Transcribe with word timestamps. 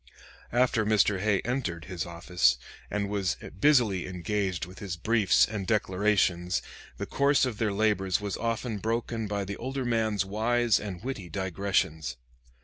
After 0.51 0.83
Mr. 0.83 1.19
Hay 1.19 1.41
entered 1.41 1.85
his 1.85 2.07
office, 2.07 2.57
and 2.89 3.07
was 3.07 3.35
busily 3.59 4.07
engaged 4.07 4.65
with 4.65 4.79
his 4.79 4.97
briefs 4.97 5.45
and 5.47 5.67
declarations, 5.67 6.63
the 6.97 7.05
course 7.05 7.45
of 7.45 7.59
their 7.59 7.71
labors 7.71 8.19
was 8.19 8.35
often 8.35 8.79
broken 8.79 9.27
by 9.27 9.45
the 9.45 9.57
older 9.57 9.85
man's 9.85 10.25
wise 10.25 10.79
and 10.79 11.03
witty 11.03 11.29
digressions. 11.29 12.17